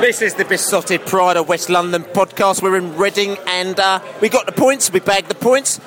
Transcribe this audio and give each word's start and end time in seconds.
This 0.00 0.22
is 0.22 0.34
the 0.34 0.44
Besotted 0.44 1.04
Pride 1.06 1.36
of 1.36 1.48
West 1.48 1.68
London 1.68 2.02
podcast. 2.02 2.62
We're 2.62 2.76
in 2.76 2.96
Reading 2.96 3.36
and 3.46 3.78
uh, 3.78 4.00
we 4.20 4.28
got 4.28 4.46
the 4.46 4.52
points. 4.52 4.92
We 4.92 5.00
bagged 5.00 5.28
the 5.28 5.34
points. 5.34 5.78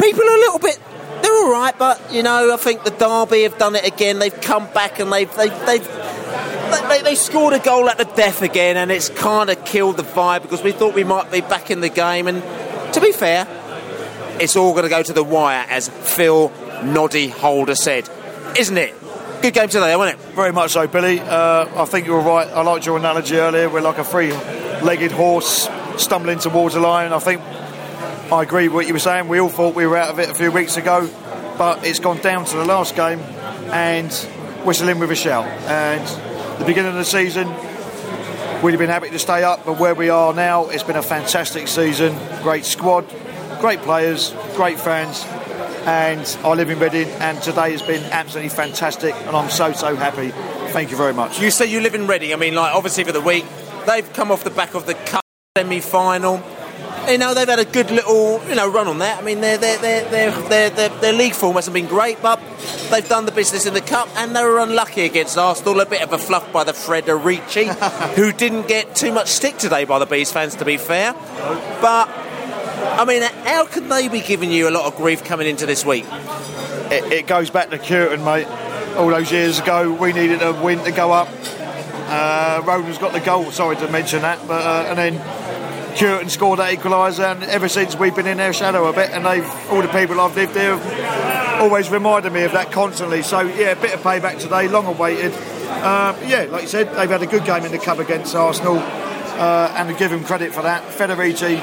People 0.00 0.22
are 0.22 0.36
a 0.36 0.40
little 0.40 0.58
bit. 0.58 0.78
They're 1.22 1.32
all 1.32 1.50
right, 1.50 1.74
but 1.78 2.12
you 2.12 2.22
know, 2.22 2.52
I 2.52 2.56
think 2.56 2.84
the 2.84 2.90
Derby 2.90 3.42
have 3.42 3.58
done 3.58 3.74
it 3.74 3.86
again. 3.86 4.18
They've 4.18 4.40
come 4.40 4.70
back 4.72 5.00
and 5.00 5.12
they've 5.12 5.34
they've 5.34 5.66
they've 5.66 5.86
they, 6.88 7.02
they 7.02 7.14
scored 7.14 7.54
a 7.54 7.58
goal 7.58 7.88
at 7.88 7.98
the 7.98 8.04
death 8.04 8.42
again, 8.42 8.76
and 8.76 8.90
it's 8.90 9.08
kind 9.08 9.50
of 9.50 9.64
killed 9.64 9.96
the 9.96 10.02
vibe 10.02 10.42
because 10.42 10.62
we 10.62 10.72
thought 10.72 10.94
we 10.94 11.04
might 11.04 11.30
be 11.32 11.40
back 11.40 11.70
in 11.70 11.80
the 11.80 11.88
game. 11.88 12.28
And 12.28 12.42
to 12.94 13.00
be 13.00 13.12
fair, 13.12 13.46
it's 14.40 14.56
all 14.56 14.72
going 14.72 14.84
to 14.84 14.90
go 14.90 15.02
to 15.02 15.12
the 15.12 15.24
wire, 15.24 15.66
as 15.68 15.88
Phil 15.88 16.52
Noddy 16.84 17.28
Holder 17.28 17.74
said, 17.74 18.08
isn't 18.58 18.76
it? 18.76 18.97
Good 19.40 19.54
game 19.54 19.68
today, 19.68 19.94
wasn't 19.94 20.18
it? 20.18 20.26
Very 20.34 20.50
much 20.52 20.72
so, 20.72 20.88
Billy. 20.88 21.20
Uh, 21.20 21.82
I 21.82 21.84
think 21.84 22.06
you 22.06 22.12
were 22.12 22.20
right. 22.20 22.48
I 22.48 22.62
liked 22.62 22.84
your 22.84 22.98
analogy 22.98 23.36
earlier. 23.36 23.70
We're 23.70 23.80
like 23.80 23.98
a 23.98 24.04
three-legged 24.04 25.12
horse 25.12 25.68
stumbling 25.96 26.40
towards 26.40 26.74
a 26.74 26.80
line. 26.80 27.12
I 27.12 27.20
think 27.20 27.40
I 28.32 28.42
agree 28.42 28.66
with 28.66 28.74
what 28.74 28.86
you 28.88 28.94
were 28.94 28.98
saying. 28.98 29.28
We 29.28 29.38
all 29.38 29.48
thought 29.48 29.76
we 29.76 29.86
were 29.86 29.96
out 29.96 30.10
of 30.10 30.18
it 30.18 30.28
a 30.28 30.34
few 30.34 30.50
weeks 30.50 30.76
ago, 30.76 31.08
but 31.56 31.86
it's 31.86 32.00
gone 32.00 32.18
down 32.18 32.46
to 32.46 32.56
the 32.56 32.64
last 32.64 32.96
game, 32.96 33.20
and 33.70 34.10
in 34.10 34.98
with 34.98 35.12
a 35.12 35.14
shout. 35.14 35.46
And 35.46 36.60
the 36.60 36.64
beginning 36.64 36.90
of 36.90 36.98
the 36.98 37.04
season, 37.04 37.46
we'd 38.60 38.72
have 38.72 38.80
been 38.80 38.90
happy 38.90 39.10
to 39.10 39.20
stay 39.20 39.44
up, 39.44 39.64
but 39.64 39.78
where 39.78 39.94
we 39.94 40.10
are 40.10 40.34
now, 40.34 40.68
it's 40.68 40.82
been 40.82 40.96
a 40.96 41.02
fantastic 41.02 41.68
season. 41.68 42.18
Great 42.42 42.64
squad, 42.64 43.06
great 43.60 43.82
players, 43.82 44.34
great 44.56 44.80
fans, 44.80 45.24
and 45.88 46.38
I 46.44 46.52
live 46.52 46.68
in 46.68 46.78
Reading, 46.78 47.08
and 47.08 47.40
today 47.40 47.72
has 47.72 47.80
been 47.80 48.02
absolutely 48.12 48.50
fantastic, 48.50 49.14
and 49.14 49.34
I'm 49.34 49.48
so 49.48 49.72
so 49.72 49.96
happy. 49.96 50.32
Thank 50.72 50.90
you 50.90 50.98
very 50.98 51.14
much. 51.14 51.40
You 51.40 51.50
say 51.50 51.64
you 51.64 51.80
live 51.80 51.94
in 51.94 52.06
Reading. 52.06 52.34
I 52.34 52.36
mean, 52.36 52.54
like 52.54 52.74
obviously 52.74 53.04
for 53.04 53.12
the 53.12 53.22
week, 53.22 53.46
they've 53.86 54.12
come 54.12 54.30
off 54.30 54.44
the 54.44 54.50
back 54.50 54.74
of 54.74 54.84
the 54.84 54.92
cup 54.92 55.24
semi-final. 55.56 56.42
You 57.08 57.16
know, 57.16 57.32
they've 57.32 57.48
had 57.48 57.58
a 57.58 57.64
good 57.64 57.90
little, 57.90 58.46
you 58.50 58.54
know, 58.54 58.70
run 58.70 58.86
on 58.86 58.98
that. 58.98 59.22
I 59.22 59.24
mean, 59.24 59.40
their 59.40 59.56
their 59.56 59.78
their 59.78 60.10
their 60.10 60.30
their, 60.30 60.70
their, 60.70 60.88
their 60.90 61.12
league 61.14 61.32
form 61.32 61.54
hasn't 61.54 61.72
been 61.72 61.86
great, 61.86 62.20
but 62.20 62.38
they've 62.90 63.08
done 63.08 63.24
the 63.24 63.32
business 63.32 63.64
in 63.64 63.72
the 63.72 63.80
cup, 63.80 64.10
and 64.16 64.36
they 64.36 64.44
were 64.44 64.58
unlucky 64.58 65.06
against 65.06 65.38
Arsenal. 65.38 65.80
A 65.80 65.86
bit 65.86 66.02
of 66.02 66.12
a 66.12 66.18
fluff 66.18 66.52
by 66.52 66.64
the 66.64 66.72
Federici, 66.72 67.64
who 68.14 68.30
didn't 68.32 68.68
get 68.68 68.94
too 68.94 69.10
much 69.10 69.28
stick 69.28 69.56
today 69.56 69.86
by 69.86 69.98
the 69.98 70.06
Bees 70.06 70.30
fans, 70.30 70.54
to 70.56 70.66
be 70.66 70.76
fair. 70.76 71.14
But 71.80 72.27
I 72.98 73.04
mean, 73.04 73.22
how 73.22 73.66
can 73.66 73.88
they 73.88 74.08
be 74.08 74.20
giving 74.20 74.50
you 74.50 74.68
a 74.68 74.72
lot 74.72 74.86
of 74.86 74.96
grief 74.96 75.24
coming 75.24 75.46
into 75.46 75.66
this 75.66 75.84
week? 75.84 76.04
It, 76.90 77.12
it 77.12 77.26
goes 77.26 77.50
back 77.50 77.70
to 77.70 77.78
Cureton, 77.78 78.24
mate. 78.24 78.46
All 78.96 79.08
those 79.08 79.30
years 79.30 79.60
ago, 79.60 79.92
we 79.92 80.12
needed 80.12 80.42
a 80.42 80.52
win 80.52 80.82
to 80.84 80.90
go 80.90 81.12
up. 81.12 81.28
Uh, 81.28 82.62
Roden's 82.62 82.98
got 82.98 83.12
the 83.12 83.20
goal. 83.20 83.50
Sorry 83.52 83.76
to 83.76 83.88
mention 83.90 84.22
that, 84.22 84.46
but 84.48 84.64
uh, 84.64 84.86
and 84.88 84.98
then 84.98 85.14
Cureton 85.96 86.30
scored 86.30 86.58
that 86.58 86.76
equaliser, 86.76 87.32
and 87.32 87.44
ever 87.44 87.68
since 87.68 87.96
we've 87.96 88.16
been 88.16 88.26
in 88.26 88.38
their 88.38 88.52
shadow 88.52 88.86
a 88.86 88.92
bit, 88.92 89.10
and 89.10 89.26
they've 89.26 89.46
all 89.70 89.82
the 89.82 89.88
people 89.88 90.20
I've 90.20 90.34
lived 90.34 90.56
here 90.56 90.76
have 90.76 91.60
always 91.60 91.90
reminded 91.90 92.32
me 92.32 92.44
of 92.44 92.52
that 92.52 92.72
constantly. 92.72 93.22
So 93.22 93.40
yeah, 93.40 93.72
a 93.72 93.80
bit 93.80 93.92
of 93.92 94.00
payback 94.00 94.40
today, 94.40 94.68
long 94.68 94.86
awaited. 94.86 95.32
Uh, 95.34 96.18
yeah, 96.26 96.46
like 96.50 96.62
you 96.62 96.68
said, 96.68 96.94
they've 96.94 97.10
had 97.10 97.22
a 97.22 97.26
good 97.26 97.44
game 97.44 97.64
in 97.64 97.72
the 97.72 97.78
cup 97.78 97.98
against 97.98 98.34
Arsenal, 98.34 98.78
uh, 98.78 99.74
and 99.76 99.88
to 99.88 99.94
give 99.94 100.10
them 100.10 100.24
credit 100.24 100.52
for 100.54 100.62
that. 100.62 100.82
Federici 100.84 101.60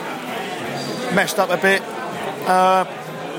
messed 1.13 1.39
up 1.39 1.49
a 1.49 1.57
bit. 1.57 1.81
Uh, 2.47 2.85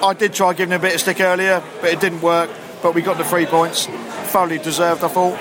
I 0.03 0.15
did 0.15 0.35
try 0.35 0.53
giving 0.53 0.73
him 0.73 0.81
a 0.81 0.83
bit 0.83 0.95
of 0.95 1.01
stick 1.01 1.21
earlier, 1.21 1.63
but 1.81 1.91
it 1.91 2.01
didn't 2.01 2.21
work. 2.21 2.51
But 2.83 2.95
we 2.95 3.03
got 3.03 3.19
the 3.19 3.25
three 3.25 3.47
points, 3.47 3.87
thoroughly 3.87 4.59
deserved, 4.59 5.03
I 5.03 5.09
thought. 5.09 5.39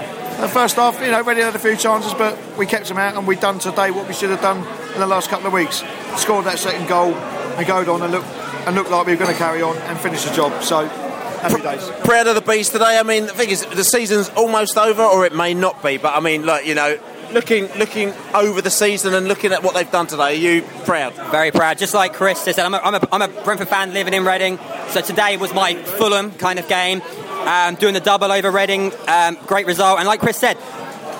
First 0.50 0.76
half, 0.76 1.00
you 1.02 1.12
know, 1.12 1.22
Reading 1.22 1.44
had 1.44 1.56
a 1.56 1.60
few 1.60 1.76
chances, 1.76 2.14
but 2.14 2.38
we 2.58 2.66
kept 2.66 2.88
them 2.88 2.98
out, 2.98 3.16
and 3.16 3.28
we've 3.28 3.40
done 3.40 3.60
today 3.60 3.92
what 3.92 4.08
we 4.08 4.14
should 4.14 4.30
have 4.30 4.42
done 4.42 4.58
in 4.94 5.00
the 5.00 5.08
last 5.08 5.30
couple 5.30 5.48
of 5.48 5.54
weeks. 5.54 5.84
Scored 6.18 6.46
that 6.46 6.60
second 6.60 6.88
goal 6.88 7.14
and 7.14 7.66
go 7.68 7.78
on 7.94 8.02
and 8.02 8.12
look 8.12 8.26
and 8.66 8.76
look 8.76 8.90
like 8.90 9.06
we 9.06 9.14
were 9.14 9.20
going 9.20 9.32
to 9.32 9.38
carry 9.38 9.62
on 9.62 9.78
and 9.78 10.00
finish 10.00 10.24
the 10.24 10.34
job. 10.34 10.64
So. 10.64 10.88
Happy 10.88 11.62
days. 11.62 11.88
Proud 12.04 12.26
of 12.26 12.34
the 12.34 12.42
bees 12.42 12.70
today. 12.70 12.98
I 12.98 13.04
mean, 13.04 13.28
the 13.28 13.34
thing 13.34 13.50
is, 13.50 13.64
the 13.66 13.84
season's 13.84 14.30
almost 14.30 14.78
over, 14.78 15.04
or 15.04 15.26
it 15.28 15.36
may 15.36 15.54
not 15.54 15.84
be. 15.84 15.98
But 15.98 16.16
I 16.16 16.20
mean, 16.20 16.44
like 16.46 16.66
you 16.66 16.74
know, 16.74 16.98
looking 17.36 17.68
looking 17.78 18.14
over 18.34 18.62
the 18.62 18.72
season 18.72 19.14
and 19.14 19.28
looking 19.28 19.52
at 19.52 19.62
what 19.62 19.76
they've 19.76 19.92
done 19.92 20.08
today, 20.08 20.24
are 20.24 20.32
you 20.32 20.62
proud? 20.86 21.14
Very 21.32 21.52
proud. 21.52 21.78
Just 21.78 21.94
like 21.94 22.14
Chris 22.14 22.40
said, 22.40 22.58
I'm 22.58 22.74
a, 22.74 22.78
I'm 22.78 22.96
a, 22.96 23.08
I'm 23.12 23.22
a 23.22 23.28
Brentford 23.44 23.68
fan 23.68 23.94
living 23.94 24.14
in 24.14 24.24
Reading, 24.26 24.58
so 24.88 25.02
today 25.02 25.36
was 25.36 25.54
my 25.54 25.76
Fulham 25.76 26.32
kind 26.32 26.58
of 26.58 26.68
game. 26.68 27.02
Um, 27.46 27.76
doing 27.76 27.94
the 27.94 28.00
double 28.00 28.32
over 28.32 28.50
Reading, 28.50 28.92
um, 29.08 29.38
great 29.46 29.68
result. 29.68 30.00
And 30.00 30.08
like 30.08 30.22
Chris 30.22 30.38
said, 30.38 30.58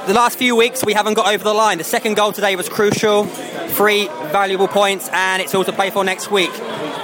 the 0.08 0.14
last 0.14 0.40
few 0.40 0.56
weeks 0.56 0.84
we 0.84 0.94
haven't 0.94 1.16
got 1.16 1.32
over 1.32 1.44
the 1.44 1.54
line. 1.54 1.78
The 1.78 1.84
second 1.84 2.16
goal 2.16 2.32
today 2.32 2.56
was 2.56 2.70
crucial, 2.70 3.26
three 3.26 4.06
valuable 4.06 4.70
points, 4.70 5.10
and 5.12 5.42
it's 5.42 5.54
all 5.54 5.66
to 5.66 5.74
play 5.74 5.92
for 5.92 6.04
next 6.06 6.32
week. 6.32 6.52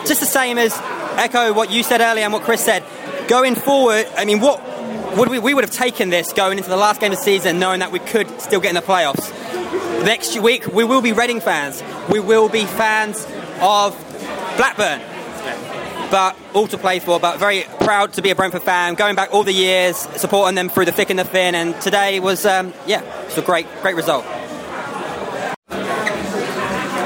Just 0.08 0.22
the 0.22 0.26
same 0.26 0.58
as 0.58 0.74
echo 1.20 1.54
what 1.54 1.70
you 1.70 1.84
said 1.84 2.00
earlier 2.00 2.24
and 2.24 2.34
what 2.34 2.44
Chris 2.44 2.64
said. 2.64 2.84
Going 3.28 3.56
forward, 3.56 4.08
I 4.18 4.26
mean, 4.26 4.40
what 4.40 4.71
would 5.18 5.30
we, 5.30 5.40
we 5.40 5.54
would 5.54 5.64
have 5.64 5.74
taken 5.74 6.10
this 6.10 6.34
going 6.34 6.58
into 6.58 6.70
the 6.70 6.78
last 6.78 7.02
game 7.02 7.12
of 7.12 7.18
the 7.18 7.24
season, 7.24 7.60
knowing 7.60 7.80
that 7.80 7.92
we 7.92 8.00
could 8.00 8.42
still 8.42 8.60
get 8.60 8.70
in 8.70 8.76
the 8.76 8.82
playoffs. 8.82 9.32
Next 10.06 10.40
week, 10.40 10.68
we 10.68 10.84
will 10.84 11.02
be 11.02 11.12
Reading 11.12 11.42
fans. 11.42 11.84
We 12.10 12.20
will 12.20 12.50
be 12.50 12.66
fans 12.66 13.26
of 13.62 13.96
Blackburn. 14.58 15.02
But 16.10 16.36
all 16.54 16.68
to 16.68 16.78
play 16.78 17.00
for, 17.00 17.20
but 17.20 17.38
very 17.40 17.64
proud 17.82 18.14
to 18.14 18.22
be 18.22 18.32
a 18.32 18.36
Brentford 18.36 18.64
fan, 18.64 18.96
going 18.96 19.16
back 19.16 19.34
all 19.34 19.44
the 19.44 19.54
years, 19.54 19.96
supporting 19.96 20.56
them 20.56 20.68
through 20.68 20.86
the 20.86 20.92
thick 20.92 21.10
and 21.10 21.18
the 21.18 21.24
thin, 21.24 21.56
and 21.56 21.80
today 21.82 22.20
was, 22.20 22.46
um, 22.46 22.74
yeah, 22.86 23.02
it's 23.26 23.38
a 23.38 23.42
great, 23.42 23.66
great 23.82 23.96
result. 23.96 24.26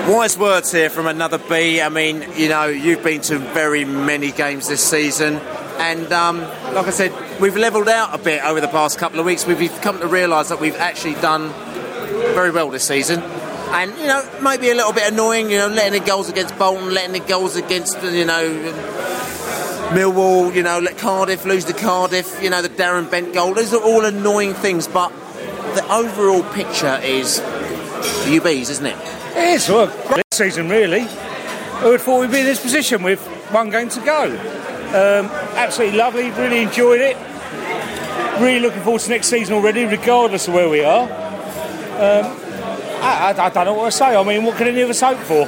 Wise 0.07 0.37
words 0.37 0.71
here 0.71 0.89
from 0.89 1.07
another 1.07 1.37
B. 1.37 1.81
I 1.81 1.89
mean, 1.89 2.25
you 2.35 2.47
know, 2.49 2.65
you've 2.65 3.03
been 3.03 3.21
to 3.21 3.39
very 3.39 3.85
many 3.85 4.31
games 4.31 4.67
this 4.67 4.83
season, 4.83 5.39
and 5.79 6.11
um, 6.11 6.39
like 6.73 6.87
I 6.87 6.91
said, 6.91 7.39
we've 7.39 7.55
levelled 7.55 7.89
out 7.89 8.13
a 8.13 8.17
bit 8.17 8.43
over 8.43 8.61
the 8.61 8.67
past 8.67 8.97
couple 8.97 9.19
of 9.19 9.25
weeks. 9.25 9.45
We've 9.45 9.81
come 9.81 9.99
to 9.99 10.07
realise 10.07 10.49
that 10.49 10.59
we've 10.59 10.75
actually 10.75 11.15
done 11.15 11.49
very 12.33 12.51
well 12.51 12.69
this 12.69 12.87
season. 12.87 13.21
And, 13.21 13.91
you 13.97 14.07
know, 14.07 14.27
maybe 14.41 14.69
a 14.69 14.75
little 14.75 14.93
bit 14.93 15.11
annoying, 15.11 15.49
you 15.49 15.57
know, 15.57 15.67
letting 15.67 15.99
the 15.99 16.05
goals 16.05 16.29
against 16.29 16.57
Bolton, 16.57 16.93
letting 16.93 17.13
the 17.13 17.27
goals 17.27 17.55
against, 17.55 18.01
you 18.03 18.25
know, 18.25 18.47
Millwall, 19.89 20.53
you 20.53 20.63
know, 20.63 20.79
let 20.79 20.97
Cardiff 20.97 21.45
lose 21.45 21.65
to 21.65 21.73
Cardiff, 21.73 22.41
you 22.41 22.49
know, 22.49 22.61
the 22.61 22.69
Darren 22.69 23.09
Bent 23.09 23.33
goal. 23.33 23.53
Those 23.53 23.73
are 23.73 23.81
all 23.81 24.05
annoying 24.05 24.53
things, 24.53 24.87
but 24.87 25.09
the 25.75 25.85
overall 25.91 26.43
picture 26.53 26.99
is 27.03 27.39
the 27.39 28.39
UBs, 28.39 28.69
isn't 28.69 28.85
it? 28.85 28.97
It 29.35 29.55
is. 29.55 29.67
Well, 29.67 29.87
great 30.07 30.23
season, 30.31 30.69
really. 30.69 31.07
Who 31.81 31.89
would 31.89 32.01
thought 32.01 32.21
we'd 32.21 32.31
be 32.31 32.39
in 32.39 32.45
this 32.45 32.61
position 32.61 33.03
with 33.03 33.19
one 33.51 33.69
game 33.69 33.89
to 33.89 33.99
go? 33.99 34.23
Um, 34.95 35.29
absolutely 35.55 35.97
lovely, 35.97 36.29
really 36.31 36.61
enjoyed 36.61 37.01
it. 37.01 37.17
Really 38.41 38.59
looking 38.59 38.81
forward 38.81 39.01
to 39.01 39.09
next 39.09 39.27
season 39.27 39.55
already, 39.55 39.85
regardless 39.85 40.47
of 40.47 40.53
where 40.53 40.69
we 40.69 40.83
are. 40.83 41.03
Um, 41.03 42.25
I, 43.01 43.33
I, 43.37 43.45
I 43.45 43.49
don't 43.49 43.65
know 43.65 43.73
what 43.73 43.85
to 43.85 43.91
say. 43.91 44.15
I 44.15 44.23
mean, 44.23 44.43
what 44.43 44.57
can 44.57 44.67
any 44.67 44.81
of 44.81 44.89
us 44.89 45.01
hope 45.01 45.19
for? 45.19 45.43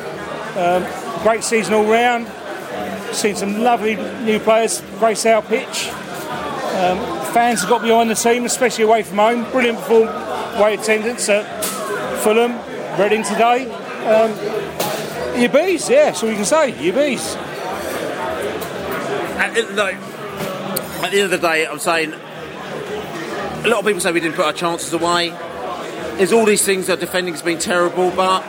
Um, 0.58 0.86
great 1.24 1.44
season 1.44 1.74
all 1.74 1.86
round. 1.86 2.28
Seen 3.14 3.36
some 3.36 3.62
lovely 3.62 3.96
new 4.24 4.40
players 4.40 4.82
grace 5.00 5.26
our 5.26 5.42
pitch. 5.42 5.90
Um, 5.90 6.98
fans 7.34 7.62
have 7.62 7.70
got 7.70 7.82
behind 7.82 8.10
the 8.10 8.16
team, 8.16 8.46
especially 8.46 8.84
away 8.84 9.04
from 9.04 9.18
home. 9.18 9.50
Brilliant 9.52 9.80
perform- 9.80 10.08
away 10.58 10.74
attendance 10.76 11.28
at 11.30 11.44
Fulham, 12.24 12.54
Reading 13.00 13.24
today. 13.24 13.70
Um, 14.08 14.32
your 15.40 15.50
bees, 15.50 15.90
yeah, 15.90 16.06
that's 16.06 16.24
all 16.24 16.30
you 16.30 16.36
can 16.36 16.46
say. 16.46 16.82
Your 16.84 16.96
bees. 16.96 17.36
At 19.48 19.54
the, 19.54 19.74
no, 19.74 19.88
at 19.88 21.12
the 21.12 21.22
end 21.22 21.32
of 21.34 21.42
the 21.42 21.48
day, 21.48 21.66
I'm 21.66 21.80
saying 21.80 22.12
a 22.12 23.68
lot 23.68 23.80
of 23.80 23.86
people 23.86 24.02
say 24.02 24.12
we 24.12 24.20
didn't 24.20 24.36
put 24.36 24.46
our 24.46 24.54
chances 24.54 24.92
away. 24.92 25.30
There's 26.18 26.34
all 26.34 26.46
these 26.46 26.66
things 26.66 26.88
that 26.88 27.00
defending's 27.00 27.42
been 27.42 27.60
terrible, 27.60 28.12
but 28.12 28.44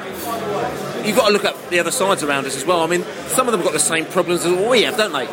you've 1.07 1.17
got 1.17 1.29
to 1.29 1.33
look 1.33 1.45
at 1.45 1.71
the 1.71 1.79
other 1.79 1.91
sides 1.91 2.23
around 2.23 2.47
us 2.47 2.57
as 2.57 2.67
well. 2.67 2.81
I 2.81 2.87
mean, 2.87 3.05
some 3.29 3.47
of 3.47 3.53
them 3.53 3.61
have 3.61 3.67
got 3.67 3.73
the 3.73 3.79
same 3.79 4.07
problems 4.07 4.45
as 4.45 4.69
we 4.69 4.83
have, 4.83 4.97
don't 4.97 5.13
they? 5.13 5.25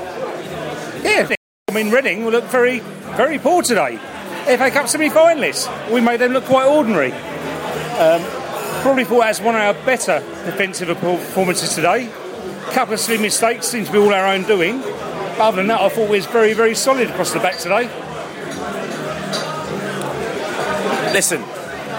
Yeah, 1.04 1.36
I 1.68 1.74
mean, 1.74 1.92
Reading 1.92 2.26
will 2.26 2.32
look 2.32 2.46
very, 2.46 2.80
very 3.18 3.40
poor 3.40 3.64
today. 3.64 3.98
FA 4.46 4.70
Cup 4.70 4.88
semi 4.88 5.10
finalists. 5.10 5.92
We 5.92 6.00
made 6.00 6.20
them 6.20 6.32
look 6.34 6.46
quite 6.46 6.68
ordinary. 6.68 7.12
Um, 7.12 8.22
probably 8.82 9.04
thought 9.04 9.22
that's 9.22 9.42
one 9.42 9.56
of 9.56 9.62
our 9.62 9.74
better 9.86 10.20
defensive 10.46 10.96
performances 11.00 11.74
today. 11.74 12.08
A 12.08 12.72
couple 12.72 12.94
of 12.94 13.00
silly 13.00 13.18
mistakes 13.18 13.68
seem 13.68 13.86
to 13.86 13.92
be 13.92 13.98
all 13.98 14.14
our 14.14 14.28
own 14.28 14.44
doing. 14.44 14.82
But 15.38 15.50
other 15.50 15.58
than 15.58 15.68
that, 15.68 15.82
I 15.82 15.90
thought 15.90 16.10
we 16.10 16.18
was 16.18 16.26
very, 16.26 16.54
very 16.54 16.76
solid 16.76 17.10
across 17.10 17.34
the 17.34 17.40
back 17.40 17.58
today. 17.58 17.90
Listen, 21.12 21.42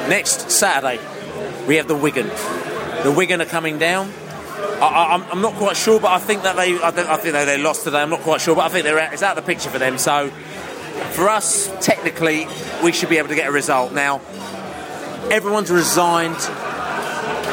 next 0.08 0.50
Saturday 0.50 0.98
we 1.66 1.76
have 1.76 1.86
the 1.86 1.96
Wigan. 1.96 2.28
The 3.02 3.12
Wigan 3.14 3.42
are 3.42 3.46
coming 3.46 3.78
down. 3.78 4.10
I, 4.80 5.26
I'm 5.30 5.42
not 5.42 5.54
quite 5.54 5.76
sure, 5.76 6.00
but 6.00 6.12
I 6.12 6.18
think 6.18 6.42
that 6.42 6.56
they, 6.56 6.78
I, 6.78 6.88
I 6.88 7.16
think 7.16 7.34
they 7.34 7.58
lost 7.58 7.84
today. 7.84 7.98
I'm 7.98 8.10
not 8.10 8.20
quite 8.20 8.40
sure, 8.40 8.54
but 8.54 8.64
I 8.64 8.68
think 8.68 8.84
they're 8.84 8.98
out, 8.98 9.12
it's 9.12 9.22
out 9.22 9.36
of 9.36 9.44
the 9.44 9.52
picture 9.52 9.70
for 9.70 9.78
them. 9.78 9.98
So, 9.98 10.30
for 11.12 11.28
us, 11.28 11.70
technically, 11.84 12.46
we 12.82 12.92
should 12.92 13.08
be 13.08 13.18
able 13.18 13.28
to 13.28 13.34
get 13.34 13.48
a 13.48 13.52
result. 13.52 13.92
Now, 13.92 14.20
everyone's 15.30 15.70
resigned 15.70 16.38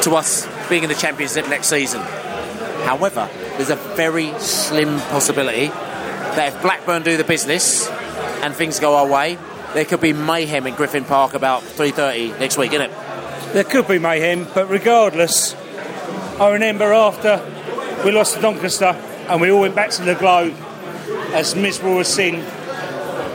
to 0.02 0.14
us 0.16 0.46
being 0.68 0.82
in 0.82 0.88
the 0.88 0.94
Championship 0.94 1.48
next 1.48 1.68
season. 1.68 2.00
However, 2.84 3.28
there's 3.56 3.70
a 3.70 3.76
very 3.76 4.32
slim 4.38 4.98
possibility 5.10 5.68
that 5.68 6.52
if 6.54 6.62
Blackburn 6.62 7.02
do 7.02 7.16
the 7.16 7.24
business 7.24 7.88
and 8.42 8.54
things 8.54 8.80
go 8.80 8.96
our 8.96 9.06
way, 9.06 9.38
there 9.74 9.84
could 9.84 10.00
be 10.00 10.12
mayhem 10.12 10.66
in 10.66 10.74
Griffin 10.74 11.04
Park 11.04 11.34
about 11.34 11.62
3:30 11.62 12.38
next 12.38 12.56
week, 12.56 12.72
isn't 12.72 12.90
it? 12.90 13.52
There 13.52 13.64
could 13.64 13.86
be 13.86 13.98
mayhem, 13.98 14.46
but 14.54 14.68
regardless, 14.68 15.54
I 16.40 16.50
remember 16.50 16.92
after 16.92 17.40
we 18.04 18.10
lost 18.10 18.34
to 18.34 18.40
Doncaster 18.40 18.96
and 19.28 19.40
we 19.40 19.50
all 19.50 19.60
went 19.60 19.74
back 19.74 19.90
to 19.90 20.02
the 20.02 20.14
Globe 20.14 20.54
as 21.32 21.54
miserable 21.54 22.00
as 22.00 22.08
sin. 22.08 22.44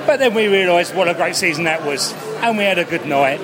But 0.06 0.20
then 0.20 0.34
we 0.34 0.48
realised 0.48 0.96
what 0.96 1.08
a 1.08 1.14
great 1.14 1.36
season 1.36 1.64
that 1.66 1.86
was, 1.86 2.14
and 2.42 2.58
we 2.58 2.64
had 2.64 2.78
a 2.78 2.86
good 2.86 3.06
night. 3.06 3.40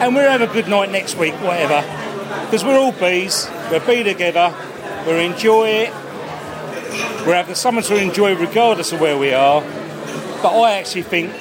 And 0.00 0.14
we'll 0.14 0.30
have 0.30 0.42
a 0.42 0.46
good 0.46 0.68
night 0.68 0.90
next 0.90 1.16
week, 1.16 1.34
whatever. 1.34 1.82
Because 2.44 2.64
we're 2.64 2.78
all 2.78 2.92
bees, 2.92 3.48
we're 3.70 3.80
bee 3.80 4.02
together, 4.02 4.54
we'll 5.06 5.18
enjoy 5.18 5.68
it, 5.68 5.92
we'll 7.26 7.34
have 7.34 7.48
the 7.48 7.54
summer 7.54 7.82
to 7.82 7.96
enjoy 7.96 8.36
regardless 8.36 8.92
of 8.92 9.00
where 9.00 9.18
we 9.18 9.34
are. 9.34 9.60
But 10.42 10.58
I 10.58 10.78
actually 10.78 11.02
think 11.02 11.32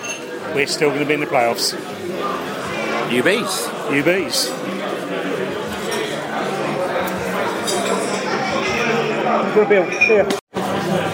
we're 0.56 0.68
still 0.68 0.90
going 0.90 1.02
to 1.02 1.06
be 1.06 1.14
in 1.14 1.20
the 1.20 1.28
playoffs. 1.28 1.74
You 3.12 3.22
bees. 3.22 3.70
You 3.94 4.04
bees. 4.04 4.50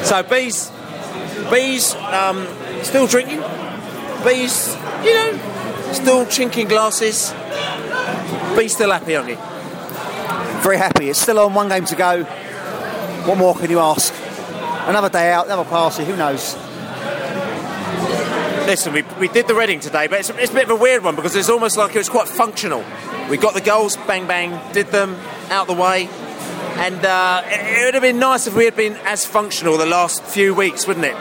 So 0.04 0.24
bees, 0.24 0.72
bees, 1.52 1.96
um, 1.96 2.48
still 2.82 3.06
drinking. 3.06 3.42
Bees, 4.24 4.76
you 5.04 5.14
know, 5.14 5.92
still 5.92 6.26
chinking 6.26 6.68
glasses. 6.68 7.34
Bees 8.58 8.74
still 8.74 8.92
happy, 8.92 9.16
aren't 9.16 9.30
you? 9.30 9.38
Very 10.64 10.78
happy. 10.78 11.10
It's 11.10 11.20
still 11.20 11.40
on, 11.40 11.54
one 11.54 11.70
game 11.70 11.86
to 11.86 11.96
go. 11.96 12.24
What 12.24 13.38
more 13.38 13.56
can 13.56 13.70
you 13.70 13.80
ask? 13.80 14.14
Another 14.88 15.10
day 15.10 15.32
out, 15.32 15.46
another 15.46 15.64
party, 15.64 16.04
who 16.04 16.18
knows? 16.18 16.56
Listen, 18.66 18.94
we, 18.94 19.04
we 19.20 19.28
did 19.28 19.48
the 19.48 19.54
Reading 19.54 19.80
today, 19.80 20.08
but 20.08 20.20
it's, 20.20 20.30
it's 20.32 20.52
a 20.52 20.54
bit 20.54 20.64
of 20.64 20.72
a 20.72 20.76
weird 20.76 21.04
one 21.04 21.16
because 21.16 21.36
it's 21.36 21.50
almost 21.50 21.78
like 21.78 21.94
it 21.96 22.00
was 22.00 22.10
quite 22.10 22.28
functional. 22.28 22.84
We 23.30 23.38
got 23.38 23.54
the 23.54 23.62
goals, 23.62 23.96
bang 23.96 24.28
bang, 24.28 24.60
did 24.74 24.88
them 24.88 25.16
out 25.50 25.68
the 25.68 25.74
way, 25.74 26.10
and 26.78 27.06
uh, 27.06 27.44
it, 27.46 27.82
it 27.82 27.86
would 27.86 27.94
have 27.94 28.02
been 28.04 28.18
nice 28.18 28.48
if 28.48 28.56
we 28.56 28.66
had 28.66 28.76
been 28.76 28.94
as 29.04 29.24
functional 29.24 29.78
the 29.78 29.86
last 29.86 30.24
few 30.24 30.56
weeks, 30.56 30.88
wouldn't 30.88 31.06
it? 31.06 31.16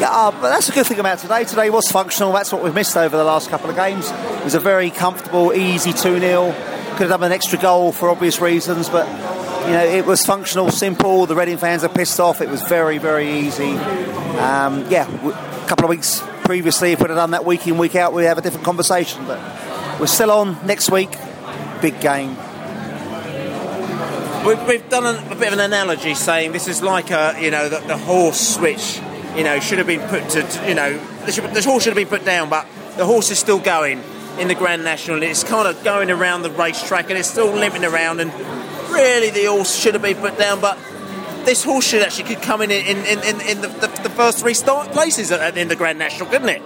Yeah, 0.00 0.08
uh, 0.10 0.30
but 0.32 0.50
that's 0.50 0.68
a 0.68 0.72
good 0.72 0.86
thing 0.86 0.98
about 0.98 1.20
today. 1.20 1.44
Today 1.44 1.70
was 1.70 1.88
functional. 1.88 2.32
That's 2.32 2.52
what 2.52 2.64
we've 2.64 2.74
missed 2.74 2.96
over 2.96 3.16
the 3.16 3.24
last 3.24 3.48
couple 3.48 3.70
of 3.70 3.76
games. 3.76 4.10
It 4.10 4.44
was 4.44 4.54
a 4.54 4.60
very 4.60 4.90
comfortable, 4.90 5.54
easy 5.54 5.92
2 5.92 6.18
0. 6.18 6.52
Could 6.96 7.10
have 7.10 7.10
done 7.10 7.22
an 7.22 7.32
extra 7.32 7.58
goal 7.58 7.92
for 7.92 8.10
obvious 8.10 8.40
reasons, 8.40 8.88
but 8.88 9.06
you 9.66 9.72
know 9.72 9.84
it 9.84 10.06
was 10.06 10.24
functional, 10.24 10.70
simple. 10.70 11.26
The 11.26 11.34
Reading 11.34 11.58
fans 11.58 11.84
are 11.84 11.88
pissed 11.88 12.20
off. 12.20 12.40
It 12.40 12.48
was 12.48 12.62
very, 12.62 12.98
very 12.98 13.40
easy. 13.40 13.72
Um, 13.72 14.86
yeah, 14.90 15.06
a 15.08 15.68
couple 15.68 15.84
of 15.84 15.90
weeks 15.90 16.22
previously, 16.44 16.92
if 16.92 17.00
we'd 17.00 17.10
have 17.10 17.16
done 17.16 17.32
that 17.32 17.44
week 17.44 17.66
in, 17.66 17.76
week 17.76 17.96
out, 17.96 18.12
we'd 18.12 18.24
have 18.24 18.38
a 18.38 18.42
different 18.42 18.64
conversation. 18.64 19.26
But 19.26 19.40
we're 19.98 20.06
still 20.06 20.30
on 20.30 20.64
next 20.66 20.90
week. 20.90 21.10
Big 21.82 22.00
game. 22.00 22.36
We've, 24.46 24.64
we've 24.68 24.88
done 24.88 25.04
a, 25.04 25.32
a 25.32 25.34
bit 25.34 25.48
of 25.48 25.54
an 25.54 25.60
analogy 25.60 26.14
saying 26.14 26.52
this 26.52 26.68
is 26.68 26.80
like 26.80 27.10
a, 27.10 27.36
you 27.40 27.50
know, 27.50 27.68
the, 27.68 27.80
the 27.80 27.96
horse 27.96 28.56
which, 28.58 29.00
you 29.34 29.42
know, 29.42 29.58
should 29.58 29.78
have 29.78 29.88
been 29.88 30.06
put 30.08 30.28
to, 30.30 30.64
you 30.68 30.74
know, 30.74 30.96
the, 31.26 31.62
horse 31.64 31.82
should 31.82 31.96
have 31.96 31.96
been 31.96 32.06
put 32.06 32.24
down, 32.24 32.48
but 32.48 32.64
the 32.96 33.04
horse 33.04 33.30
is 33.32 33.40
still 33.40 33.58
going 33.58 34.00
in 34.38 34.48
the 34.48 34.54
Grand 34.54 34.84
National 34.84 35.22
it's 35.22 35.42
kind 35.42 35.66
of 35.66 35.82
going 35.82 36.10
around 36.10 36.42
the 36.42 36.50
racetrack 36.50 37.08
and 37.08 37.18
it's 37.18 37.28
still 37.28 37.52
limping 37.52 37.84
around 37.84 38.20
and 38.20 38.30
really 38.96 39.30
the 39.30 39.44
horse 39.46 39.74
should 39.74 39.94
have 39.94 40.02
been 40.02 40.16
put 40.16 40.38
down, 40.38 40.60
but 40.60 40.78
this 41.44 41.62
horse 41.62 41.86
should 41.86 42.02
actually 42.02 42.24
could 42.34 42.42
come 42.42 42.60
in 42.62 42.70
in, 42.70 42.96
in, 43.04 43.18
in, 43.22 43.40
in 43.42 43.60
the, 43.62 43.68
the, 43.68 43.86
the 44.02 44.10
first 44.10 44.38
three 44.40 44.54
start 44.54 44.90
places 44.92 45.30
at- 45.30 45.56
in 45.56 45.68
the 45.68 45.76
Grand 45.76 45.98
National, 45.98 46.28
couldn't 46.28 46.48
it? 46.48 46.62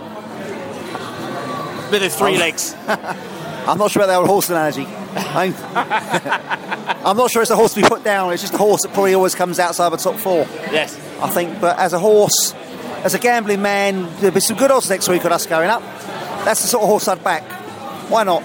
With 1.90 2.02
its 2.02 2.16
three 2.16 2.38
legs. 2.38 2.74
I'm 2.88 3.76
not 3.78 3.90
sure 3.90 4.02
about 4.02 4.20
old 4.20 4.28
horse 4.28 4.48
analogy. 4.48 4.86
I'm, 4.86 5.54
I'm 7.04 7.16
not 7.16 7.30
sure 7.30 7.42
it's 7.42 7.50
a 7.50 7.56
horse 7.56 7.74
to 7.74 7.82
be 7.82 7.88
put 7.88 8.04
down. 8.04 8.32
It's 8.32 8.42
just 8.42 8.54
a 8.54 8.58
horse 8.58 8.82
that 8.82 8.92
probably 8.94 9.12
always 9.14 9.34
comes 9.34 9.58
outside 9.58 9.88
the 9.90 9.96
top 9.96 10.14
four. 10.16 10.46
Yes. 10.72 10.96
I 11.20 11.28
think. 11.28 11.60
But 11.60 11.78
as 11.78 11.92
a 11.92 11.98
horse, 11.98 12.54
as 13.04 13.14
a 13.14 13.18
gambling 13.18 13.60
man, 13.60 14.04
there'll 14.20 14.30
be 14.34 14.40
some 14.40 14.56
good 14.56 14.70
odds 14.70 14.88
next 14.88 15.08
week 15.08 15.24
on 15.24 15.32
us 15.32 15.46
going 15.46 15.68
up. 15.68 15.82
That's 16.44 16.62
the 16.62 16.68
sort 16.68 16.84
of 16.84 16.88
horse 16.88 17.08
I'd 17.08 17.22
back. 17.24 17.42
Why 18.08 18.22
not? 18.22 18.42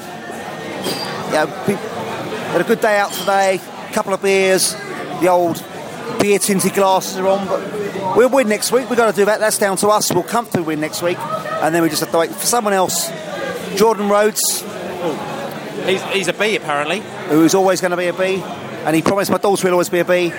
Yeah, 1.31 1.45
had 1.45 2.61
a 2.61 2.63
good 2.63 2.81
day 2.81 2.97
out 2.97 3.11
today. 3.13 3.59
Couple 3.95 4.13
of 4.13 4.21
beers. 4.21 4.73
The 5.21 5.29
old 5.29 5.63
beer 6.19 6.37
tinted 6.37 6.73
glasses 6.73 7.17
are 7.17 7.27
on, 7.29 7.47
but 7.47 8.17
we'll 8.17 8.29
win 8.29 8.49
next 8.49 8.73
week. 8.73 8.89
We've 8.89 8.97
got 8.97 9.09
to 9.09 9.15
do 9.15 9.23
that. 9.23 9.39
That's 9.39 9.57
down 9.57 9.77
to 9.77 9.87
us. 9.87 10.11
We'll 10.13 10.23
comfortably 10.23 10.67
win 10.67 10.81
next 10.81 11.01
week, 11.01 11.17
and 11.17 11.73
then 11.73 11.81
we 11.81 11.87
just 11.87 12.01
have 12.01 12.11
to 12.11 12.17
wait 12.17 12.29
for 12.29 12.45
someone 12.45 12.73
else. 12.73 13.09
Jordan 13.77 14.09
Rhodes, 14.09 14.41
He's, 15.85 16.03
he's 16.11 16.27
a 16.27 16.33
bee, 16.33 16.57
apparently. 16.57 16.99
who 17.29 17.45
is 17.45 17.55
always 17.55 17.79
going 17.79 17.91
to 17.91 17.97
be 17.97 18.07
a 18.07 18.13
B, 18.13 18.43
and 18.43 18.93
he 18.95 19.01
promised 19.01 19.31
my 19.31 19.37
daughter 19.37 19.65
will 19.67 19.73
always 19.75 19.89
be 19.89 19.99
a 19.99 20.05
B. 20.05 20.33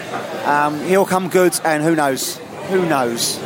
Um, 0.44 0.78
he'll 0.84 1.06
come 1.06 1.30
good, 1.30 1.58
and 1.64 1.82
who 1.82 1.96
knows? 1.96 2.36
Who 2.68 2.84
knows? 2.86 3.38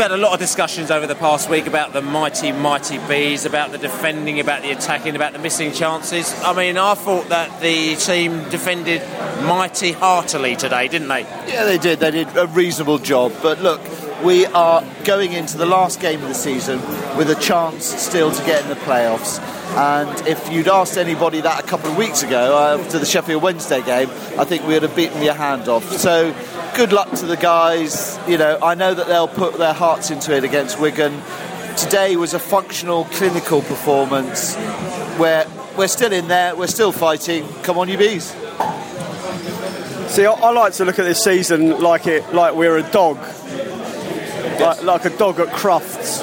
We've 0.00 0.08
had 0.08 0.18
a 0.18 0.22
lot 0.22 0.32
of 0.32 0.38
discussions 0.38 0.90
over 0.90 1.06
the 1.06 1.14
past 1.14 1.50
week 1.50 1.66
about 1.66 1.92
the 1.92 2.00
mighty, 2.00 2.52
mighty 2.52 2.96
bees, 3.06 3.44
about 3.44 3.70
the 3.70 3.76
defending, 3.76 4.40
about 4.40 4.62
the 4.62 4.70
attacking, 4.70 5.14
about 5.14 5.34
the 5.34 5.38
missing 5.38 5.72
chances. 5.72 6.32
I 6.42 6.54
mean, 6.54 6.78
I 6.78 6.94
thought 6.94 7.28
that 7.28 7.60
the 7.60 7.96
team 7.96 8.48
defended 8.48 9.02
mighty 9.44 9.92
heartily 9.92 10.56
today, 10.56 10.88
didn't 10.88 11.08
they? 11.08 11.20
Yeah, 11.46 11.64
they 11.64 11.76
did. 11.76 12.00
They 12.00 12.12
did 12.12 12.34
a 12.34 12.46
reasonable 12.46 12.96
job. 12.96 13.34
But 13.42 13.60
look, 13.60 13.82
we 14.24 14.46
are 14.46 14.82
going 15.04 15.34
into 15.34 15.58
the 15.58 15.66
last 15.66 16.00
game 16.00 16.22
of 16.22 16.28
the 16.28 16.34
season 16.34 16.80
with 17.18 17.28
a 17.28 17.34
chance 17.34 17.84
still 17.84 18.32
to 18.32 18.44
get 18.46 18.62
in 18.62 18.70
the 18.70 18.76
playoffs. 18.76 19.38
And 19.76 20.26
if 20.26 20.50
you'd 20.50 20.66
asked 20.66 20.96
anybody 20.96 21.42
that 21.42 21.62
a 21.62 21.66
couple 21.66 21.90
of 21.90 21.98
weeks 21.98 22.22
ago 22.22 22.56
uh, 22.56 22.82
after 22.82 22.98
the 22.98 23.06
Sheffield 23.06 23.42
Wednesday 23.42 23.82
game, 23.82 24.08
I 24.38 24.44
think 24.44 24.66
we 24.66 24.72
would 24.72 24.82
have 24.82 24.96
beaten 24.96 25.22
your 25.22 25.34
hand 25.34 25.68
off. 25.68 25.84
So 25.92 26.34
good 26.74 26.92
luck 26.92 27.10
to 27.12 27.26
the 27.26 27.36
guys. 27.36 28.18
You 28.28 28.38
know, 28.38 28.58
I 28.62 28.74
know 28.74 28.94
that 28.94 29.06
they'll 29.06 29.28
put 29.28 29.58
their 29.58 29.72
hearts 29.72 30.10
into 30.10 30.34
it 30.34 30.44
against 30.44 30.80
Wigan. 30.80 31.20
Today 31.76 32.16
was 32.16 32.34
a 32.34 32.38
functional, 32.38 33.04
clinical 33.06 33.62
performance 33.62 34.54
where 35.16 35.46
we're 35.76 35.88
still 35.88 36.12
in 36.12 36.28
there, 36.28 36.54
we're 36.56 36.66
still 36.66 36.92
fighting. 36.92 37.46
Come 37.62 37.78
on, 37.78 37.88
you 37.88 37.98
bees. 37.98 38.30
See, 40.08 40.26
I, 40.26 40.32
I 40.32 40.50
like 40.52 40.72
to 40.74 40.84
look 40.84 40.98
at 40.98 41.04
this 41.04 41.22
season 41.22 41.80
like 41.80 42.06
it 42.06 42.34
like 42.34 42.54
we're 42.54 42.78
a 42.78 42.82
dog, 42.82 43.18
like, 44.60 44.82
like 44.82 45.04
a 45.04 45.16
dog 45.16 45.40
at 45.40 45.48
Crufts. 45.48 46.22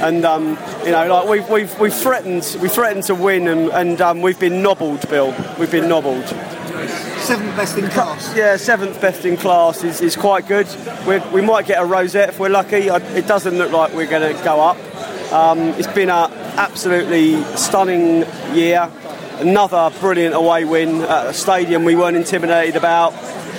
And 0.00 0.24
um, 0.24 0.56
you 0.84 0.92
know, 0.92 1.08
like 1.08 1.28
we've, 1.28 1.48
we've, 1.48 1.80
we've 1.80 1.94
threatened 1.94 2.56
we 2.62 2.68
threatened 2.68 3.04
to 3.04 3.14
win, 3.16 3.48
and, 3.48 3.70
and 3.70 4.00
um, 4.00 4.22
we've 4.22 4.38
been 4.38 4.62
nobbled, 4.62 5.08
Bill. 5.10 5.34
We've 5.58 5.70
been 5.70 5.88
nobbled. 5.88 6.32
Seventh 7.28 7.56
best 7.56 7.76
in 7.76 7.88
class. 7.90 8.34
Yeah, 8.34 8.56
seventh 8.56 8.98
best 9.02 9.26
in 9.26 9.36
class 9.36 9.84
is, 9.84 10.00
is 10.00 10.16
quite 10.16 10.48
good. 10.48 10.66
we 11.06 11.18
we 11.28 11.42
might 11.42 11.66
get 11.66 11.78
a 11.78 11.84
rosette 11.84 12.30
if 12.30 12.40
we're 12.40 12.48
lucky. 12.48 12.88
It 12.88 13.26
doesn't 13.26 13.58
look 13.58 13.70
like 13.70 13.92
we're 13.92 14.06
going 14.06 14.34
to 14.34 14.42
go 14.42 14.62
up. 14.62 14.78
Um, 15.30 15.58
it's 15.74 15.92
been 15.92 16.08
an 16.08 16.32
absolutely 16.56 17.42
stunning 17.54 18.24
year. 18.56 18.90
Another 19.40 19.92
brilliant 20.00 20.36
away 20.36 20.64
win 20.64 21.02
at 21.02 21.26
a 21.26 21.34
stadium 21.34 21.84
we 21.84 21.96
weren't 21.96 22.16
intimidated 22.16 22.76
about. 22.76 23.12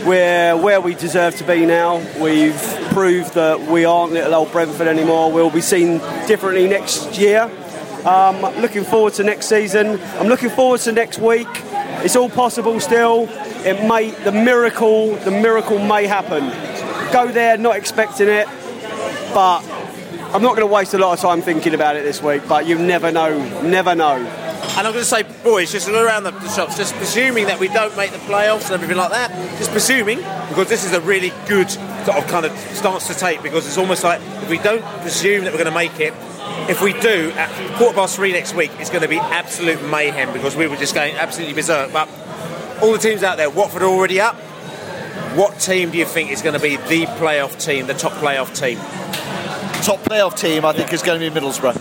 We're 0.03 0.57
where 0.57 0.81
we 0.81 0.95
deserve 0.95 1.35
to 1.35 1.43
be 1.43 1.67
now. 1.67 1.97
We've 2.19 2.59
proved 2.89 3.35
that 3.35 3.61
we 3.61 3.85
aren't 3.85 4.13
little 4.13 4.33
old 4.33 4.51
Brentford 4.51 4.87
anymore. 4.87 5.31
We'll 5.31 5.51
be 5.51 5.61
seen 5.61 5.99
differently 6.25 6.67
next 6.67 7.19
year. 7.19 7.43
Um, 8.03 8.41
looking 8.61 8.83
forward 8.83 9.13
to 9.13 9.23
next 9.23 9.45
season. 9.45 10.01
I'm 10.17 10.27
looking 10.27 10.49
forward 10.49 10.79
to 10.81 10.91
next 10.91 11.19
week. 11.19 11.47
It's 12.01 12.15
all 12.15 12.29
possible 12.29 12.79
still. 12.79 13.27
It 13.65 13.87
may 13.87 14.11
the 14.11 14.31
miracle 14.31 15.15
the 15.17 15.31
miracle 15.31 15.79
may 15.79 16.07
happen. 16.07 16.49
Go 17.11 17.31
there 17.31 17.57
not 17.57 17.75
expecting 17.75 18.27
it, 18.27 18.47
but 19.33 19.61
I'm 20.31 20.41
not 20.41 20.55
going 20.55 20.67
to 20.67 20.73
waste 20.73 20.93
a 20.93 20.97
lot 20.97 21.13
of 21.13 21.19
time 21.19 21.41
thinking 21.41 21.73
about 21.73 21.95
it 21.95 22.03
this 22.03 22.21
week. 22.21 22.43
But 22.47 22.67
you 22.67 22.77
never 22.77 23.11
know, 23.11 23.61
never 23.61 23.95
know. 23.95 24.15
And 24.15 24.87
I'm 24.87 24.93
going 24.93 25.03
to 25.03 25.05
say, 25.05 25.23
boys, 25.43 25.71
just 25.71 25.89
around 25.89 26.23
the, 26.23 26.31
the 26.31 26.47
shops, 26.47 26.77
just 26.77 26.93
presuming 26.95 27.47
that 27.47 27.59
we 27.59 27.67
don't 27.67 27.95
make 27.97 28.11
the 28.11 28.17
playoffs 28.19 28.65
and 28.65 28.75
everything 28.75 28.97
like 28.97 29.09
that. 29.09 29.31
Just 29.57 29.71
presuming, 29.71 30.19
because 30.47 30.69
this 30.69 30.85
is 30.85 30.93
a 30.93 31.01
really 31.01 31.33
good 31.47 31.69
sort 31.69 32.17
of 32.17 32.27
kind 32.27 32.45
of 32.45 32.55
stance 32.57 33.07
to 33.07 33.13
take, 33.13 33.41
because 33.41 33.65
it's 33.65 33.77
almost 33.77 34.03
like 34.03 34.21
if 34.21 34.49
we 34.49 34.59
don't 34.59 34.83
presume 35.01 35.43
that 35.43 35.51
we're 35.51 35.63
going 35.63 35.65
to 35.65 35.75
make 35.75 35.99
it, 35.99 36.13
if 36.69 36.81
we 36.81 36.93
do, 36.93 37.31
at 37.35 37.49
quarter 37.77 37.95
past 37.95 38.15
three 38.15 38.31
next 38.31 38.53
week, 38.53 38.71
it's 38.77 38.89
going 38.89 39.01
to 39.01 39.09
be 39.09 39.17
absolute 39.17 39.81
mayhem 39.89 40.31
because 40.33 40.55
we 40.55 40.67
were 40.67 40.75
just 40.75 40.93
going 40.93 41.15
absolutely 41.15 41.55
berserk. 41.55 41.91
But 41.91 42.07
all 42.81 42.91
the 42.93 42.97
teams 42.99 43.23
out 43.23 43.37
there, 43.37 43.49
Watford 43.49 43.81
are 43.81 43.89
already 43.89 44.19
up. 44.21 44.35
What 45.35 45.59
team 45.59 45.91
do 45.91 45.97
you 45.97 46.05
think 46.05 46.31
is 46.31 46.41
going 46.41 46.55
to 46.55 46.59
be 46.61 46.75
the 46.77 47.05
playoff 47.17 47.63
team, 47.63 47.87
the 47.87 47.93
top 47.93 48.13
playoff 48.13 48.55
team? 48.57 48.77
Top 49.83 49.99
playoff 49.99 50.37
team, 50.37 50.65
I 50.65 50.73
think, 50.73 50.91
is 50.91 51.01
going 51.03 51.19
to 51.19 51.29
be 51.29 51.39
Middlesbrough. 51.39 51.75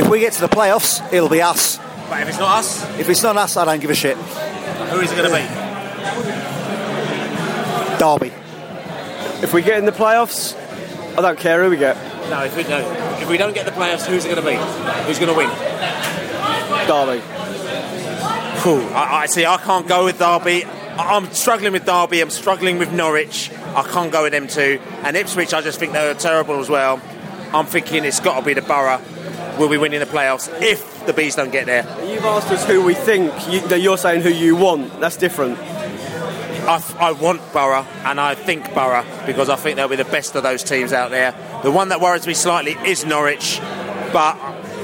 If 0.00 0.08
we 0.08 0.20
get 0.20 0.32
to 0.34 0.40
the 0.40 0.48
playoffs, 0.48 1.00
it'll 1.12 1.28
be 1.28 1.42
us. 1.42 1.78
But 2.08 2.22
if 2.22 2.28
it's 2.28 2.38
not 2.38 2.58
us, 2.58 2.98
If 2.98 3.08
it's 3.08 3.22
not 3.22 3.36
us, 3.36 3.56
I 3.56 3.64
don't 3.64 3.80
give 3.80 3.90
a 3.90 3.94
shit. 3.94 4.16
who 4.16 5.00
is 5.00 5.12
it 5.12 5.16
going 5.16 5.30
to 5.30 5.36
be? 5.36 5.42
Derby. 7.98 8.32
If 9.42 9.52
we 9.54 9.62
get 9.62 9.78
in 9.78 9.84
the 9.86 9.92
playoffs, 9.92 10.56
I 11.16 11.22
don't 11.22 11.38
care 11.38 11.62
who 11.62 11.70
we 11.70 11.76
get. 11.76 11.96
No, 12.30 12.42
if 12.44 12.56
we, 12.56 12.64
no, 12.64 12.78
if 13.20 13.28
we 13.28 13.36
don't 13.36 13.54
get 13.54 13.64
the 13.66 13.72
playoffs, 13.72 14.06
who's 14.06 14.24
it 14.24 14.34
going 14.34 14.42
to 14.42 14.50
be? 14.50 14.56
Who's 15.06 15.18
going 15.18 15.30
to 15.30 15.36
win? 15.36 15.48
Derby. 16.86 17.22
Cool. 18.62 18.78
I, 18.94 19.22
I 19.22 19.26
see. 19.26 19.44
I 19.44 19.56
can't 19.56 19.88
go 19.88 20.04
with 20.04 20.20
Derby. 20.20 20.64
I'm 20.64 21.28
struggling 21.32 21.72
with 21.72 21.84
Derby. 21.84 22.20
I'm 22.20 22.30
struggling 22.30 22.78
with 22.78 22.92
Norwich. 22.92 23.50
I 23.74 23.82
can't 23.82 24.12
go 24.12 24.22
with 24.22 24.30
them 24.30 24.46
two. 24.46 24.78
And 25.02 25.16
Ipswich, 25.16 25.52
I 25.52 25.62
just 25.62 25.80
think 25.80 25.92
they're 25.92 26.14
terrible 26.14 26.60
as 26.60 26.68
well. 26.68 27.02
I'm 27.52 27.66
thinking 27.66 28.04
it's 28.04 28.20
got 28.20 28.38
to 28.38 28.46
be 28.46 28.54
the 28.54 28.62
Borough. 28.62 29.00
Will 29.58 29.68
be 29.68 29.78
winning 29.78 29.98
the 29.98 30.06
playoffs 30.06 30.48
if 30.62 31.04
the 31.06 31.12
Bees 31.12 31.34
don't 31.34 31.50
get 31.50 31.66
there. 31.66 31.82
You've 32.08 32.24
asked 32.24 32.52
us 32.52 32.64
who 32.64 32.84
we 32.84 32.94
think. 32.94 33.32
You, 33.50 33.76
you're 33.76 33.98
saying 33.98 34.22
who 34.22 34.30
you 34.30 34.54
want. 34.54 35.00
That's 35.00 35.16
different. 35.16 35.58
I, 35.58 36.80
I 37.00 37.10
want 37.10 37.40
Borough, 37.52 37.84
and 38.04 38.20
I 38.20 38.36
think 38.36 38.72
Borough 38.72 39.04
because 39.26 39.48
I 39.48 39.56
think 39.56 39.74
they'll 39.74 39.88
be 39.88 39.96
the 39.96 40.04
best 40.04 40.36
of 40.36 40.44
those 40.44 40.62
teams 40.62 40.92
out 40.92 41.10
there. 41.10 41.34
The 41.64 41.72
one 41.72 41.88
that 41.88 42.00
worries 42.00 42.28
me 42.28 42.34
slightly 42.34 42.76
is 42.88 43.04
Norwich, 43.04 43.58
but 44.12 44.36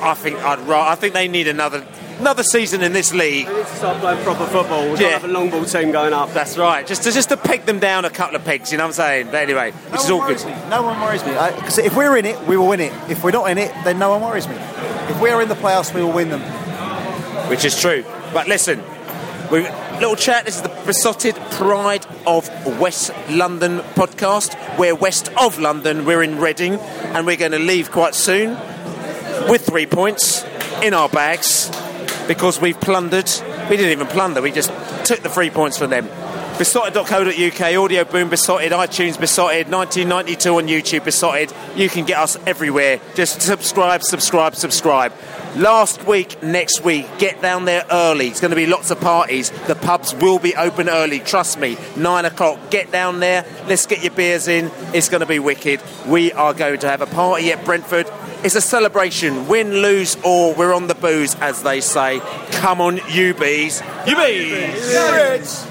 I 0.03 0.15
think 0.15 0.39
I'd 0.39 0.69
I 0.69 0.97
think 0.97 1.15
they 1.15 1.29
need 1.29 1.47
another 1.47 1.87
another 2.21 2.43
season 2.43 2.83
in 2.83 2.93
this 2.93 3.13
league. 3.15 3.49
We 3.49 3.55
need 3.55 3.67
to 3.67 3.77
start 3.77 3.99
playing 3.99 4.23
proper 4.25 4.47
football. 4.47 4.83
We 4.85 4.91
Yeah. 4.93 4.97
can't 4.99 5.13
have 5.23 5.25
a 5.25 5.29
long 5.33 5.51
ball 5.51 5.65
team 5.65 5.91
going 5.93 6.13
up. 6.13 6.33
That's 6.35 6.57
right. 6.59 6.87
Just 6.87 7.03
to 7.05 7.13
just 7.13 7.29
to 7.31 7.37
peg 7.37 7.65
them 7.67 7.79
down 7.79 8.05
a 8.05 8.11
couple 8.11 8.37
of 8.37 8.45
pegs. 8.45 8.71
You 8.73 8.79
know 8.79 8.85
what 8.85 8.89
I'm 8.89 8.95
saying? 8.95 9.27
But 9.31 9.43
anyway, 9.43 9.73
which 9.91 10.03
is 10.03 10.11
all 10.11 10.27
good. 10.27 10.45
me. 10.45 10.55
No 10.71 10.83
one 10.83 11.01
worries 11.01 11.25
me. 11.25 11.33
Because 11.57 11.79
if 11.79 11.95
we're 11.97 12.17
in 12.17 12.27
it, 12.27 12.39
we 12.47 12.57
will 12.57 12.69
win 12.69 12.81
it. 12.81 12.93
If 13.09 13.23
we're 13.25 13.31
not 13.31 13.51
in 13.51 13.59
it, 13.59 13.73
then 13.85 13.99
no 13.99 14.11
one 14.11 14.21
worries 14.23 14.49
me. 14.49 14.57
If 15.09 15.21
we're 15.21 15.41
in 15.41 15.49
the 15.49 15.55
playoffs, 15.55 15.93
we 15.95 16.03
will 16.03 16.13
win 16.13 16.31
them. 16.31 16.43
which 17.49 17.65
is 17.65 17.81
true. 17.81 18.05
But 18.35 18.47
listen, 18.47 18.83
we 19.51 19.61
little 20.01 20.17
chat. 20.17 20.45
This 20.45 20.57
is 20.57 20.63
the 20.63 20.69
Besotted 20.85 21.35
Pride 21.53 22.05
of 22.27 22.51
West 22.79 23.11
London 23.31 23.79
podcast. 23.95 24.55
We're 24.79 24.95
west 24.95 25.31
of 25.41 25.59
London. 25.59 26.05
We're 26.05 26.23
in 26.23 26.39
Reading, 26.39 26.75
and 27.15 27.25
we're 27.27 27.37
going 27.37 27.53
to 27.53 27.59
leave 27.59 27.91
quite 27.91 28.15
soon 28.15 28.59
with 29.49 29.65
three 29.65 29.87
points 29.87 30.45
in 30.83 30.93
our 30.93 31.09
bags 31.09 31.71
because 32.29 32.61
we've 32.61 32.81
plundered. 32.81 33.29
We 33.69 33.77
didn't 33.77 33.91
even 33.91 34.07
plunder. 34.07 34.41
We 34.41 34.53
just 34.53 34.71
took 35.05 35.21
the 35.21 35.29
three 35.29 35.51
points 35.51 35.77
from 35.79 35.91
them. 35.91 36.09
Besotted.co.uk, 36.59 37.61
Audio 37.61 38.05
Boom 38.05 38.29
Besotted, 38.31 38.73
iTunes 38.73 39.19
Besotted, 39.19 39.71
1992 39.71 40.57
on 40.57 40.67
YouTube 40.67 41.05
Besotted. 41.05 41.53
You 41.77 41.89
can 41.89 42.05
get 42.05 42.19
us 42.19 42.37
everywhere. 42.47 43.01
Just 43.15 43.43
subscribe, 43.43 44.03
subscribe, 44.03 44.57
subscribe. 44.57 45.13
Last 45.57 46.05
week, 46.05 46.43
next 46.43 46.83
week, 46.83 47.07
get 47.19 47.41
down 47.41 47.65
there 47.65 47.85
early. 47.93 48.27
It's 48.27 48.41
going 48.41 48.51
to 48.51 48.57
be 48.57 48.67
lots 48.67 48.91
of 48.91 49.01
parties. 49.01 49.51
The 49.69 49.77
pubs 49.77 50.15
will 50.17 50.41
be 50.41 50.57
open 50.57 50.89
early, 50.89 51.21
trust 51.21 51.61
me. 51.61 51.77
Nine 51.97 52.25
o'clock, 52.25 52.59
get 52.71 52.91
down 52.91 53.21
there. 53.21 53.47
Let's 53.69 53.87
get 53.87 54.03
your 54.03 54.13
beers 54.13 54.49
in. 54.49 54.73
It's 54.93 55.09
going 55.09 55.21
to 55.21 55.27
be 55.27 55.39
wicked. 55.39 55.81
We 56.09 56.33
are 56.33 56.55
going 56.55 56.81
to 56.81 56.89
have 56.89 57.03
a 57.03 57.07
party 57.07 57.53
at 57.53 57.65
Brentford. 57.65 58.11
It's 58.45 58.55
a 58.55 58.61
celebration. 58.61 59.49
Win, 59.49 59.71
lose, 59.83 60.17
or 60.25 60.55
we're 60.55 60.73
on 60.73 60.87
the 60.87 60.95
booze, 60.95 61.35
as 61.37 61.63
they 61.63 61.81
say. 61.81 62.21
Come 62.53 62.81
on, 62.81 63.01
you 63.09 63.35
bees. 63.35 63.83
You 64.07 64.17
bees! 64.17 65.67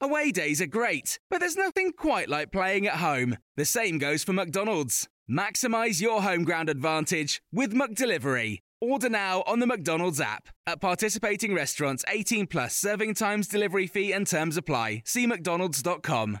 Away 0.00 0.30
days 0.30 0.60
are 0.60 0.66
great, 0.66 1.18
but 1.30 1.40
there's 1.40 1.56
nothing 1.56 1.92
quite 1.92 2.28
like 2.28 2.52
playing 2.52 2.86
at 2.86 2.96
home. 2.96 3.38
The 3.56 3.64
same 3.64 3.98
goes 3.98 4.22
for 4.22 4.32
McDonald's. 4.32 5.08
Maximise 5.30 6.00
your 6.00 6.22
home 6.22 6.44
ground 6.44 6.68
advantage 6.68 7.42
with 7.52 7.74
McDelivery. 7.74 8.58
Order 8.80 9.08
now 9.08 9.42
on 9.46 9.60
the 9.60 9.66
McDonald's 9.66 10.20
app. 10.20 10.48
At 10.66 10.80
participating 10.80 11.54
restaurants, 11.54 12.04
18 12.08 12.46
plus 12.46 12.76
serving 12.76 13.14
times, 13.14 13.48
delivery 13.48 13.86
fee, 13.86 14.12
and 14.12 14.26
terms 14.26 14.56
apply. 14.56 15.02
See 15.06 15.26
McDonald's.com. 15.26 16.40